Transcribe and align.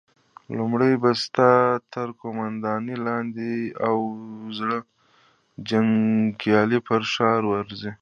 لومړی 0.57 0.93
به 1.01 1.11
ستا 1.23 1.51
تر 1.93 2.07
قوماندې 2.21 2.95
لاندې 3.07 3.51
اووه 3.85 4.15
زره 4.57 4.77
جنيګالي 5.69 6.79
پر 6.87 7.01
ښار 7.13 7.41
ورځي! 7.51 7.91